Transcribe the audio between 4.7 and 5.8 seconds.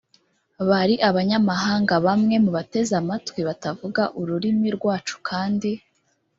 rwacu kandi